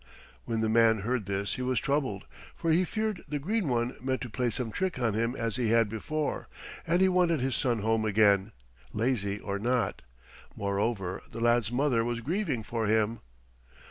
[0.45, 4.19] When the man heard this he was troubled, for he feared the Green One meant
[4.21, 6.47] to play some trick on him as he had before,
[6.87, 8.51] and he wanted his son home again,
[8.93, 10.01] lazy or not.
[10.55, 13.19] Moreover the lad's mother was grieving for him.